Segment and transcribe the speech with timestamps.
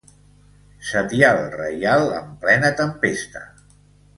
[0.91, 3.45] Setial reial en plena tempesta.